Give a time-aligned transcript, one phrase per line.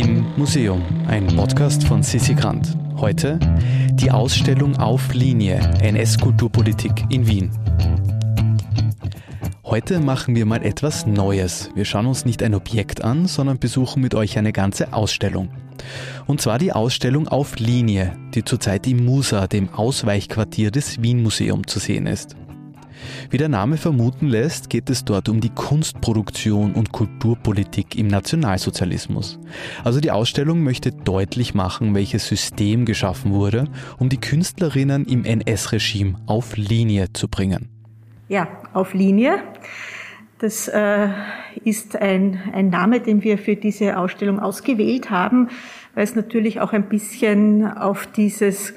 [0.00, 2.78] Im Museum, ein Podcast von Sissi Grant.
[2.98, 3.40] Heute
[3.94, 7.50] die Ausstellung Auf Linie NS-Kulturpolitik in Wien.
[9.64, 11.70] Heute machen wir mal etwas Neues.
[11.74, 15.48] Wir schauen uns nicht ein Objekt an, sondern besuchen mit euch eine ganze Ausstellung.
[16.28, 21.66] Und zwar die Ausstellung Auf Linie, die zurzeit im Musa, dem Ausweichquartier des Wien Museum,
[21.66, 22.36] zu sehen ist.
[23.30, 29.38] Wie der Name vermuten lässt, geht es dort um die Kunstproduktion und Kulturpolitik im Nationalsozialismus.
[29.84, 33.64] Also die Ausstellung möchte deutlich machen, welches System geschaffen wurde,
[33.98, 37.68] um die Künstlerinnen im NS-Regime auf Linie zu bringen.
[38.28, 39.42] Ja, auf Linie.
[40.38, 41.08] Das äh,
[41.64, 45.48] ist ein, ein Name, den wir für diese Ausstellung ausgewählt haben,
[45.94, 48.72] weil es natürlich auch ein bisschen auf dieses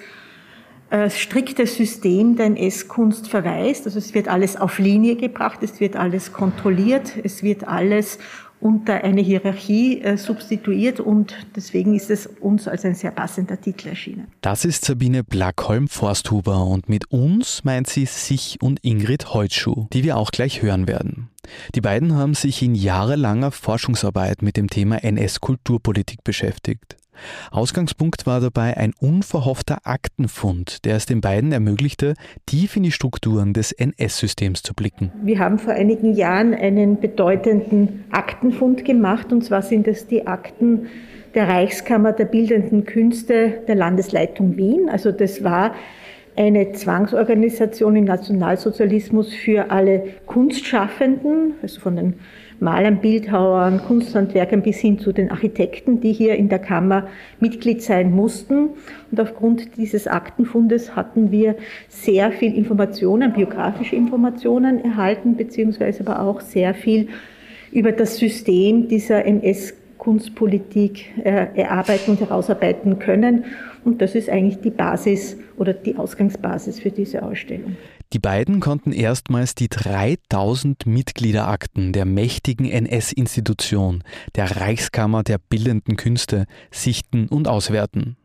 [1.09, 3.85] striktes System der NS-Kunst verweist.
[3.85, 8.19] Also es wird alles auf Linie gebracht, es wird alles kontrolliert, es wird alles
[8.61, 13.89] unter eine Hierarchie äh, substituiert und deswegen ist es uns als ein sehr passender Titel
[13.89, 14.27] erschienen.
[14.41, 20.15] Das ist Sabine Blackholm-Forsthuber und mit uns meint sie sich und Ingrid Heutschuh, die wir
[20.15, 21.29] auch gleich hören werden.
[21.73, 26.97] Die beiden haben sich in jahrelanger Forschungsarbeit mit dem Thema NS-Kulturpolitik beschäftigt.
[27.51, 32.13] Ausgangspunkt war dabei ein unverhoffter Aktenfund, der es den beiden ermöglichte,
[32.45, 35.11] tief in die Strukturen des NS-Systems zu blicken.
[35.23, 40.87] Wir haben vor einigen Jahren einen bedeutenden Aktenfund gemacht, und zwar sind es die Akten
[41.33, 44.89] der Reichskammer der Bildenden Künste der Landesleitung Wien.
[44.89, 45.73] Also das war
[46.35, 52.13] eine Zwangsorganisation im Nationalsozialismus für alle Kunstschaffenden, also von den
[52.61, 57.07] Malern, Bildhauern, Kunsthandwerkern bis hin zu den Architekten, die hier in der Kammer
[57.39, 58.69] Mitglied sein mussten.
[59.09, 61.55] Und aufgrund dieses Aktenfundes hatten wir
[61.89, 67.07] sehr viel Informationen, biografische Informationen erhalten, beziehungsweise aber auch sehr viel
[67.71, 73.45] über das System dieser NS- Kunstpolitik äh, erarbeiten und herausarbeiten können.
[73.85, 77.77] Und das ist eigentlich die Basis oder die Ausgangsbasis für diese Ausstellung.
[78.11, 84.03] Die beiden konnten erstmals die 3000 Mitgliederakten der mächtigen NS-Institution,
[84.33, 88.17] der Reichskammer der bildenden Künste, sichten und auswerten.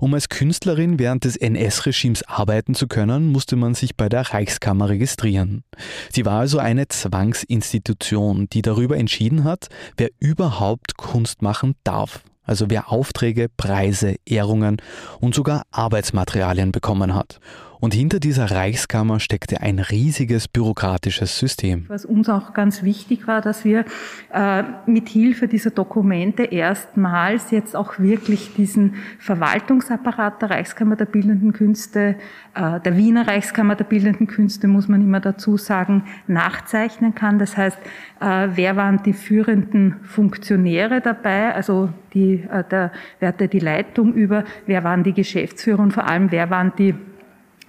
[0.00, 4.88] Um als Künstlerin während des NS-Regimes arbeiten zu können, musste man sich bei der Reichskammer
[4.88, 5.64] registrieren.
[6.10, 12.22] Sie war also eine Zwangsinstitution, die darüber entschieden hat, wer überhaupt Kunst machen darf.
[12.44, 14.78] Also wer Aufträge, Preise, Ehrungen
[15.20, 17.38] und sogar Arbeitsmaterialien bekommen hat.
[17.82, 21.84] Und hinter dieser Reichskammer steckte ein riesiges bürokratisches System.
[21.88, 23.84] Was uns auch ganz wichtig war, dass wir
[24.32, 31.52] äh, mit Hilfe dieser Dokumente erstmals jetzt auch wirklich diesen Verwaltungsapparat der Reichskammer der Bildenden
[31.52, 32.14] Künste,
[32.54, 37.40] äh, der Wiener Reichskammer der Bildenden Künste, muss man immer dazu sagen, nachzeichnen kann.
[37.40, 37.78] Das heißt,
[38.20, 44.14] äh, wer waren die führenden Funktionäre dabei, also die, äh, der, wer hatte die Leitung
[44.14, 46.94] über, wer waren die Geschäftsführer und vor allem wer waren die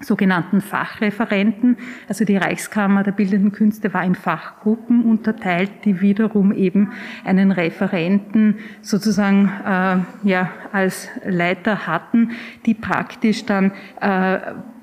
[0.03, 1.78] sogenannten Fachreferenten.
[2.08, 6.91] Also die Reichskammer der Bildenden Künste war in Fachgruppen unterteilt, die wiederum eben
[7.24, 12.31] einen Referenten sozusagen äh, ja, als Leiter hatten,
[12.66, 13.72] die praktisch dann
[14.02, 14.40] äh,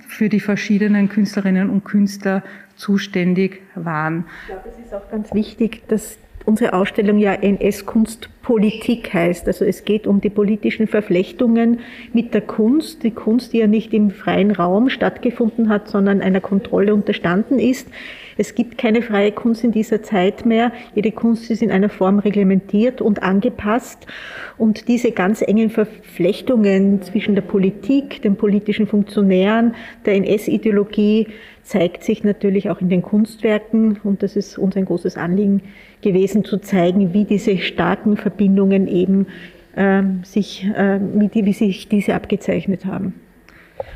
[0.08, 2.42] für die verschiedenen Künstlerinnen und Künstler
[2.74, 4.24] zuständig waren.
[4.42, 9.46] Ich glaube, es ist auch ganz wichtig, dass unsere Ausstellung ja NS-Kunstpolitik heißt.
[9.46, 11.80] Also es geht um die politischen Verflechtungen
[12.12, 13.02] mit der Kunst.
[13.02, 17.88] Die Kunst, die ja nicht im freien Raum stattgefunden hat, sondern einer Kontrolle unterstanden ist.
[18.36, 20.72] Es gibt keine freie Kunst in dieser Zeit mehr.
[20.94, 24.06] Jede Kunst ist in einer Form reglementiert und angepasst.
[24.58, 29.74] Und diese ganz engen Verflechtungen zwischen der Politik, den politischen Funktionären,
[30.06, 31.28] der NS-Ideologie
[31.62, 33.98] zeigt sich natürlich auch in den Kunstwerken.
[34.02, 35.62] Und das ist uns ein großes Anliegen
[36.02, 39.26] gewesen, zu zeigen, wie diese starken Verbindungen eben
[39.76, 43.14] äh, sich, äh, wie sich diese abgezeichnet haben.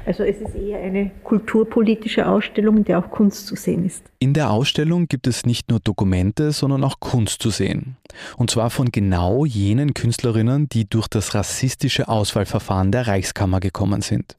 [0.07, 4.05] Also es ist eher eine kulturpolitische Ausstellung, in der auch Kunst zu sehen ist.
[4.19, 7.97] In der Ausstellung gibt es nicht nur Dokumente, sondern auch Kunst zu sehen.
[8.37, 14.37] Und zwar von genau jenen Künstlerinnen, die durch das rassistische Auswahlverfahren der Reichskammer gekommen sind.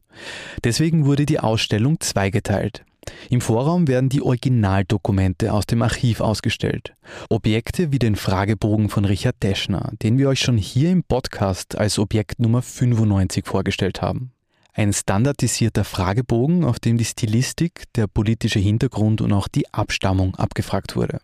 [0.64, 2.86] Deswegen wurde die Ausstellung zweigeteilt.
[3.30, 6.96] Im Vorraum werden die Originaldokumente aus dem Archiv ausgestellt.
[7.30, 12.00] Objekte wie den Fragebogen von Richard Deschner, den wir euch schon hier im Podcast als
[12.00, 14.32] Objekt Nummer 95 vorgestellt haben.
[14.78, 20.98] Ein standardisierter Fragebogen, auf dem die Stilistik, der politische Hintergrund und auch die Abstammung abgefragt
[20.98, 21.20] wurde.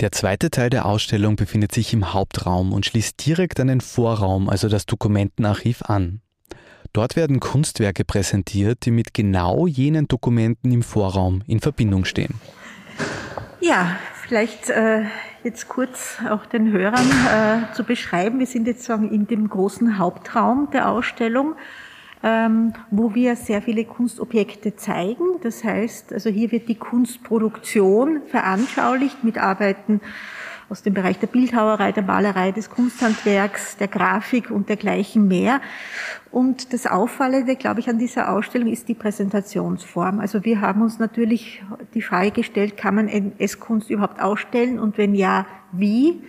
[0.00, 4.50] Der zweite Teil der Ausstellung befindet sich im Hauptraum und schließt direkt an den Vorraum,
[4.50, 6.20] also das Dokumentenarchiv, an.
[6.92, 12.34] Dort werden Kunstwerke präsentiert, die mit genau jenen Dokumenten im Vorraum in Verbindung stehen.
[13.60, 13.96] Ja,
[14.32, 15.02] Vielleicht äh,
[15.42, 18.38] jetzt kurz auch den Hörern äh, zu beschreiben.
[18.38, 21.54] Wir sind jetzt sagen in dem großen Hauptraum der Ausstellung,
[22.22, 25.40] wo wir sehr viele Kunstobjekte zeigen.
[25.42, 30.00] Das heißt, also hier wird die Kunstproduktion veranschaulicht mit Arbeiten
[30.72, 35.60] aus dem Bereich der Bildhauerei, der Malerei, des Kunsthandwerks, der Grafik und dergleichen mehr.
[36.30, 40.18] Und das Auffallende, glaube ich, an dieser Ausstellung ist die Präsentationsform.
[40.18, 45.14] Also wir haben uns natürlich die Frage gestellt, kann man NS-Kunst überhaupt ausstellen und wenn
[45.14, 46.22] ja, wie?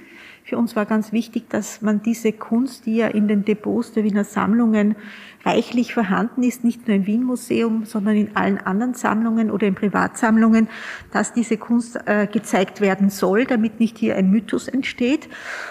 [0.45, 4.03] Für uns war ganz wichtig, dass man diese Kunst, die ja in den Depots der
[4.03, 4.97] Wiener Sammlungen
[5.45, 9.75] reichlich vorhanden ist, nicht nur im Wien Museum, sondern in allen anderen Sammlungen oder in
[9.75, 10.67] Privatsammlungen,
[11.11, 15.29] dass diese Kunst äh, gezeigt werden soll, damit nicht hier ein Mythos entsteht.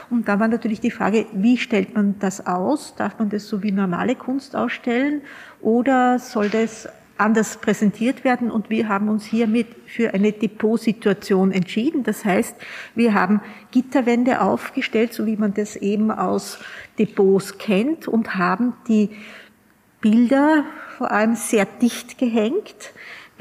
[0.08, 2.94] Und da war natürlich die Frage, wie stellt man das aus?
[2.96, 5.20] Darf man das so wie normale Kunst ausstellen
[5.60, 6.88] oder soll das
[7.18, 12.02] anders präsentiert werden und wir haben uns hiermit für eine Depotsituation entschieden.
[12.02, 12.56] Das heißt,
[12.94, 16.58] wir haben Gitterwände aufgestellt, so wie man das eben aus
[16.98, 19.10] Depots kennt und haben die
[20.00, 20.64] Bilder
[20.98, 22.92] vor allem sehr dicht gehängt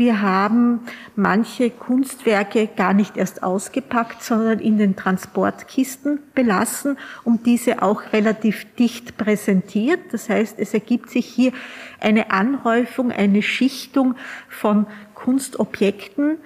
[0.01, 0.79] wir haben
[1.15, 8.65] manche Kunstwerke gar nicht erst ausgepackt, sondern in den Transportkisten belassen und diese auch relativ
[8.79, 9.99] dicht präsentiert.
[10.11, 11.51] Das heißt, es ergibt sich hier
[11.99, 14.15] eine Anhäufung, eine Schichtung
[14.49, 16.39] von Kunstobjekten.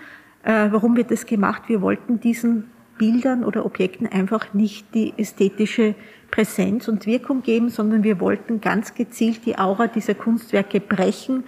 [0.44, 1.64] Äh, warum wird das gemacht?
[1.68, 5.96] Wir wollten diesen Bildern oder Objekten einfach nicht die ästhetische
[6.30, 11.46] Präsenz und Wirkung geben, sondern wir wollten ganz gezielt die Aura dieser Kunstwerke brechen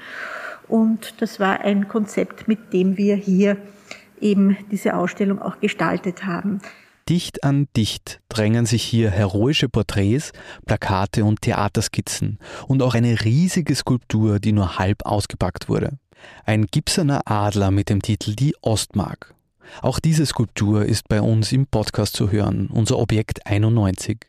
[0.68, 3.58] und das war ein Konzept, mit dem wir hier
[4.20, 6.62] eben diese Ausstellung auch gestaltet haben.
[7.10, 10.34] Dicht an dicht drängen sich hier heroische Porträts,
[10.66, 12.38] Plakate und Theaterskizzen
[12.68, 16.00] und auch eine riesige Skulptur, die nur halb ausgepackt wurde.
[16.46, 19.36] Ein gipsener Adler mit dem Titel Die Ostmark.
[19.82, 24.26] Auch diese Skulptur ist bei uns im Podcast zu hören, unser Objekt 91.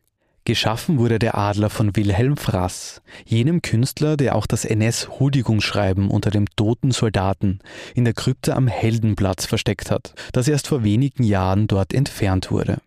[0.48, 6.46] Geschaffen wurde der Adler von Wilhelm Frass, jenem Künstler, der auch das NS-Huldigungsschreiben unter dem
[6.56, 7.58] toten Soldaten
[7.94, 12.78] in der Krypta am Heldenplatz versteckt hat, das erst vor wenigen Jahren dort entfernt wurde.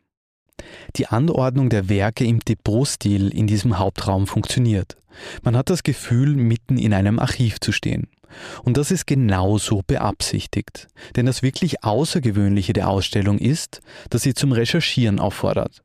[0.96, 4.98] Die Anordnung der Werke im Depotstil in diesem Hauptraum funktioniert.
[5.44, 8.08] Man hat das Gefühl, mitten in einem Archiv zu stehen.
[8.64, 10.88] Und das ist genauso beabsichtigt.
[11.16, 15.84] Denn das wirklich Außergewöhnliche der Ausstellung ist, dass sie zum Recherchieren auffordert.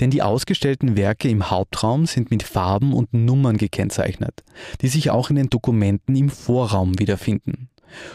[0.00, 4.44] Denn die ausgestellten Werke im Hauptraum sind mit Farben und Nummern gekennzeichnet,
[4.80, 7.68] die sich auch in den Dokumenten im Vorraum wiederfinden.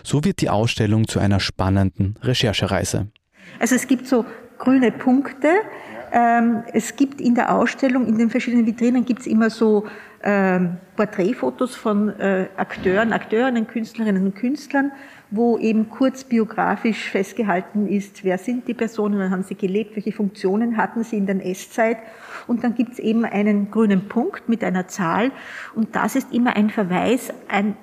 [0.03, 3.07] So wird die Ausstellung zu einer spannenden Recherchereise.
[3.59, 4.25] Also es gibt so
[4.57, 5.47] grüne Punkte.
[6.11, 9.85] Ähm, es gibt in der Ausstellung, in den verschiedenen Vitrinen gibt es immer so
[10.23, 14.91] ähm, Porträtfotos von äh, Akteuren, Akteurinnen, Künstlerinnen und Künstlern
[15.31, 20.11] wo eben kurz biografisch festgehalten ist, wer sind die Personen, wann haben sie gelebt, welche
[20.11, 21.97] Funktionen hatten sie in der S-Zeit.
[22.47, 25.31] Und dann gibt es eben einen grünen Punkt mit einer Zahl
[25.73, 27.33] und das ist immer ein Verweis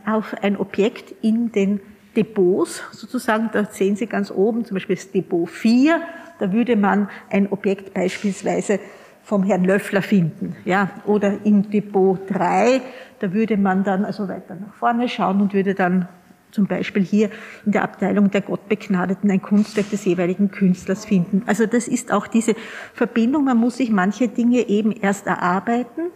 [0.05, 1.81] auf ein Objekt in den
[2.17, 3.49] Depots sozusagen.
[3.53, 6.03] Da sehen Sie ganz oben zum Beispiel das Depot 4,
[6.39, 8.81] da würde man ein Objekt beispielsweise
[9.23, 12.81] vom Herrn Löffler finden, ja, oder im Depot 3,
[13.19, 16.09] da würde man dann also weiter nach vorne schauen und würde dann
[16.51, 17.31] zum Beispiel hier
[17.67, 21.43] in der Abteilung der Gottbegnadeten ein Kunstwerk des jeweiligen Künstlers finden.
[21.47, 22.55] Also das ist auch diese
[22.95, 23.45] Verbindung.
[23.45, 26.11] Man muss sich manche Dinge eben erst erarbeiten.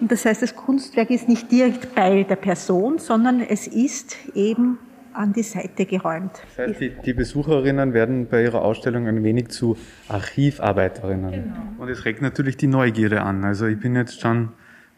[0.00, 4.78] Und das heißt, das Kunstwerk ist nicht direkt bei der Person, sondern es ist eben
[5.14, 6.32] an die Seite geräumt.
[6.56, 9.76] Das heißt, die, die Besucherinnen werden bei ihrer Ausstellung ein wenig zu
[10.08, 11.30] Archivarbeiterinnen.
[11.30, 11.54] Genau.
[11.78, 13.44] Und es regt natürlich die Neugierde an.
[13.44, 14.50] Also ich bin jetzt schon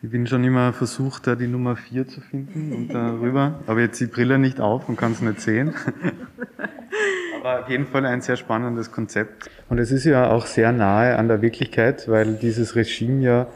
[0.04, 3.60] ich bin schon immer versucht, da die Nummer 4 zu finden und darüber.
[3.68, 5.74] Aber jetzt die Brille nicht auf und kann es nicht sehen.
[7.40, 9.48] Aber auf jeden Fall ein sehr spannendes Konzept.
[9.68, 13.46] Und es ist ja auch sehr nahe an der Wirklichkeit, weil dieses Regime ja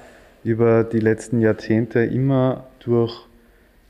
[0.45, 3.27] über die letzten Jahrzehnte immer durch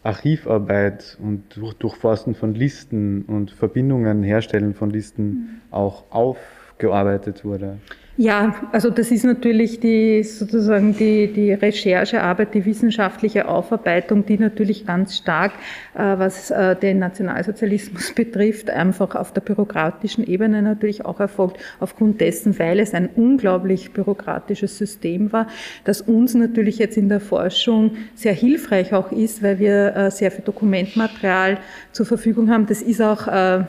[0.07, 5.49] Archivarbeit und durch Durchforsten von Listen und Verbindungen herstellen von Listen mhm.
[5.71, 7.79] auch aufgearbeitet wurde.
[8.19, 14.87] Ja, also das ist natürlich die sozusagen die, die Recherchearbeit, die wissenschaftliche Aufarbeitung, die natürlich
[14.87, 15.53] ganz stark,
[15.95, 22.23] äh, was äh, den Nationalsozialismus betrifft, einfach auf der bürokratischen Ebene natürlich auch erfolgt, aufgrund
[22.23, 25.47] dessen, weil es ein unglaublich bürokratisches System war,
[25.85, 30.31] das uns natürlich jetzt in der Forschung sehr hilfreich auch ist, weil wir äh, sehr
[30.31, 31.59] viel Dokumentmaterial
[31.93, 32.65] zur Verfügung haben.
[32.65, 33.65] Das ist auch äh,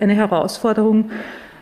[0.00, 1.10] eine Herausforderung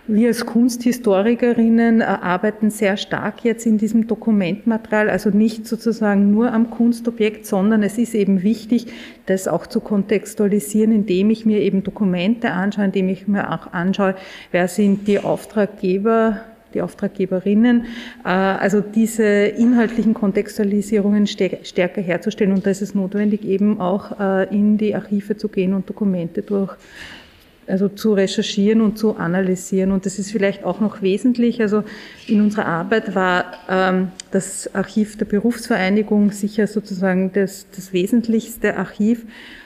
[0.08, 6.52] Wir als Kunsthistorikerinnen äh, arbeiten sehr stark jetzt in diesem Dokumentmaterial, also nicht sozusagen nur
[6.52, 8.86] am Kunstobjekt, sondern es ist eben wichtig,
[9.26, 14.16] das auch zu kontextualisieren, indem ich mir eben Dokumente anschaue, indem ich mir auch anschaue,
[14.50, 16.40] wer sind die Auftraggeber,
[16.74, 17.84] die Auftraggeberinnen,
[18.24, 22.52] äh, also diese inhaltlichen Kontextualisierungen stärker herzustellen.
[22.52, 26.42] Und da ist es notwendig, eben auch äh, in die Archive zu gehen und Dokumente
[26.42, 26.76] durch
[27.72, 29.92] also zu recherchieren und zu analysieren.
[29.92, 31.62] Und das ist vielleicht auch noch wesentlich.
[31.62, 31.84] Also
[32.26, 39.24] in unserer Arbeit war ähm, das Archiv der Berufsvereinigung sicher sozusagen das, das wesentlichste Archiv.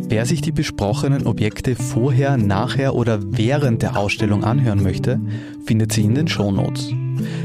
[0.10, 5.22] Wer sich die besprochenen Objekte vorher, nachher oder während der Ausstellung anhören möchte,
[5.66, 6.92] findet sie in den Shownotes.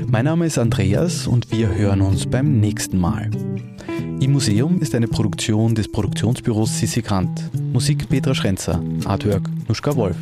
[0.06, 3.30] Mein Name ist Andreas und wir hören uns beim nächsten Mal.
[4.20, 7.50] Im Museum ist eine Produktion des Produktionsbüros Sissi Grant.
[7.72, 10.16] Musik Petra Schrenzer, Artwork Nuschka Wolf.